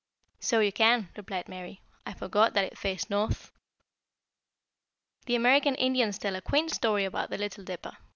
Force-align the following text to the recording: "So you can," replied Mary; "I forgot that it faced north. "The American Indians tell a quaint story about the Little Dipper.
"So 0.39 0.61
you 0.61 0.71
can," 0.71 1.09
replied 1.15 1.47
Mary; 1.47 1.79
"I 2.07 2.13
forgot 2.13 2.55
that 2.55 2.65
it 2.65 2.75
faced 2.75 3.11
north. 3.11 3.51
"The 5.27 5.35
American 5.35 5.75
Indians 5.75 6.17
tell 6.17 6.35
a 6.35 6.41
quaint 6.41 6.71
story 6.71 7.05
about 7.05 7.29
the 7.29 7.37
Little 7.37 7.63
Dipper. 7.63 7.95